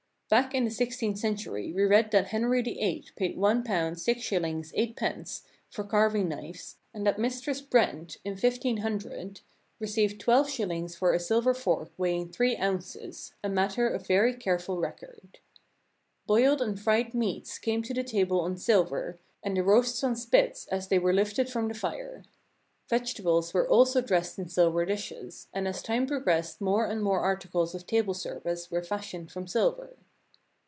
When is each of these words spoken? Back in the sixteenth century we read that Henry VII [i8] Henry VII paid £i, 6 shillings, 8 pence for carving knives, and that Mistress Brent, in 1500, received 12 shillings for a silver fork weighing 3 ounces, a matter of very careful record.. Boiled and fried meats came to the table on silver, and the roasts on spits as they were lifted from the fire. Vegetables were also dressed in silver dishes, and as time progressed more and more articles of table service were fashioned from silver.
Back 0.31 0.55
in 0.55 0.63
the 0.63 0.71
sixteenth 0.71 1.17
century 1.19 1.73
we 1.73 1.83
read 1.83 2.11
that 2.11 2.27
Henry 2.27 2.61
VII 2.61 2.71
[i8] 2.71 2.77
Henry 2.79 3.01
VII 3.01 3.11
paid 3.17 3.35
£i, 3.37 3.97
6 3.99 4.21
shillings, 4.21 4.71
8 4.77 4.95
pence 4.95 5.43
for 5.69 5.83
carving 5.83 6.29
knives, 6.29 6.77
and 6.93 7.05
that 7.05 7.19
Mistress 7.19 7.59
Brent, 7.59 8.15
in 8.23 8.37
1500, 8.37 9.41
received 9.81 10.21
12 10.21 10.49
shillings 10.49 10.95
for 10.95 11.11
a 11.11 11.19
silver 11.19 11.53
fork 11.53 11.89
weighing 11.97 12.29
3 12.29 12.55
ounces, 12.55 13.33
a 13.43 13.49
matter 13.49 13.89
of 13.89 14.07
very 14.07 14.33
careful 14.33 14.77
record.. 14.77 15.39
Boiled 16.27 16.61
and 16.61 16.79
fried 16.79 17.13
meats 17.13 17.59
came 17.59 17.81
to 17.83 17.93
the 17.93 18.01
table 18.01 18.39
on 18.39 18.55
silver, 18.55 19.19
and 19.43 19.57
the 19.57 19.63
roasts 19.63 20.01
on 20.01 20.15
spits 20.15 20.65
as 20.67 20.87
they 20.87 20.97
were 20.97 21.11
lifted 21.11 21.49
from 21.49 21.67
the 21.67 21.73
fire. 21.73 22.23
Vegetables 22.87 23.53
were 23.53 23.67
also 23.67 23.99
dressed 23.99 24.39
in 24.39 24.47
silver 24.47 24.85
dishes, 24.85 25.49
and 25.53 25.67
as 25.67 25.83
time 25.83 26.07
progressed 26.07 26.61
more 26.61 26.85
and 26.85 27.03
more 27.03 27.19
articles 27.19 27.75
of 27.75 27.85
table 27.85 28.13
service 28.13 28.71
were 28.71 28.81
fashioned 28.81 29.29
from 29.29 29.45
silver. 29.45 29.97